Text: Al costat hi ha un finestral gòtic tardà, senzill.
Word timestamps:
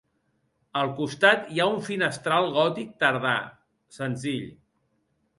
Al 0.83 0.87
costat 0.99 1.43
hi 1.49 1.59
ha 1.59 1.67
un 1.73 1.83
finestral 1.89 2.49
gòtic 2.55 2.95
tardà, 3.03 3.35
senzill. 3.99 4.49